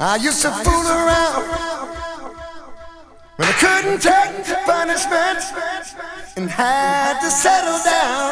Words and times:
I 0.00 0.14
used 0.14 0.42
to 0.42 0.50
fool 0.62 0.86
around 0.86 1.42
when 3.34 3.48
I 3.48 3.52
couldn't 3.58 3.98
take 4.00 4.46
the 4.46 4.54
punishment 4.64 5.42
and 6.36 6.48
had 6.48 7.18
to 7.18 7.28
settle 7.28 7.82
down. 7.82 8.30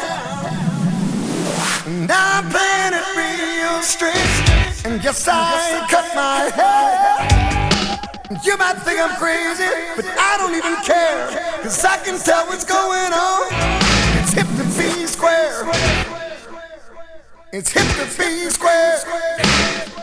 Now 2.07 2.39
I'm 2.39 2.49
playing 2.49 2.93
it 2.95 3.03
real 3.19 3.81
straight, 3.83 4.85
and 4.85 5.03
yes, 5.03 5.27
I 5.27 5.85
cut 5.91 6.07
my 6.15 6.47
hair. 6.55 7.27
You 8.45 8.55
might 8.55 8.77
think 8.83 9.01
I'm 9.01 9.17
crazy, 9.17 9.67
but 9.97 10.05
I 10.05 10.37
don't 10.37 10.55
even 10.55 10.75
care, 10.85 11.27
cause 11.63 11.83
I 11.83 11.97
can 11.97 12.17
tell 12.17 12.47
what's 12.47 12.63
going 12.63 13.11
on. 13.11 13.47
It's 14.23 14.31
hip 14.31 14.47
to 14.55 14.63
be 14.63 15.05
square. 15.05 15.69
It's 17.51 17.71
hip 17.71 17.87
to 17.97 18.17
be 18.17 18.49
square. 18.49 19.96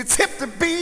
It's 0.00 0.16
hip 0.16 0.38
to 0.38 0.46
be 0.46 0.79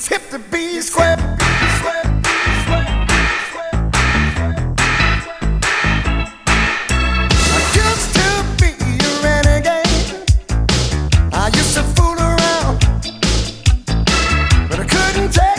It's 0.00 0.06
hip 0.06 0.30
to 0.30 0.38
be 0.38 0.80
square. 0.80 1.16
I 11.32 11.50
used 11.52 11.74
to 11.74 11.82
fool 11.82 12.14
around, 12.14 12.78
but 14.68 14.78
I 14.78 14.86
couldn't 14.86 15.32
take 15.32 15.57